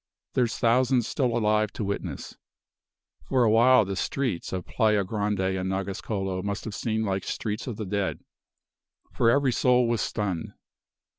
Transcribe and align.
There's 0.33 0.57
thousands 0.57 1.07
still 1.07 1.37
alive 1.37 1.71
to 1.73 1.83
witness. 1.83 2.35
For 3.23 3.43
a 3.43 3.51
while 3.51 3.85
the 3.85 3.95
streets 3.95 4.51
of 4.51 4.65
Playa 4.65 5.03
Grande 5.03 5.41
and 5.41 5.69
Nagascolo 5.69 6.41
must 6.41 6.63
have 6.65 6.73
seemed 6.73 7.05
like 7.05 7.23
streets 7.23 7.67
of 7.67 7.77
the 7.77 7.85
dead; 7.85 8.19
for 9.13 9.29
every 9.29 9.51
soul 9.51 9.87
was 9.87 10.01
stunned. 10.01 10.53